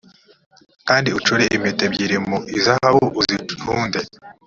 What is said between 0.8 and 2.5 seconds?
kandi ucure impeta ebyiri mu